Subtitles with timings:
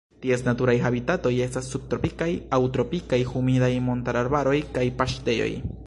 [0.25, 5.53] Ties naturaj habitatoj estas subtropikaj aŭ tropikaj humidaj montararbaroj kaj paŝtejoj.